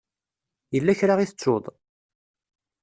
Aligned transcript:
Yella 0.73 0.99
kra 0.99 1.13
i 1.19 1.27
tettuḍ? 1.29 1.65